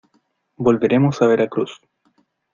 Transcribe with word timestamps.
volveremos 0.65 1.21
a 1.21 1.27
Veracruz. 1.27 1.73